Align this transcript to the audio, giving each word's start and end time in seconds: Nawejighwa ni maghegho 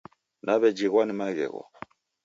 Nawejighwa 0.43 1.01
ni 1.05 1.13
maghegho 1.19 1.63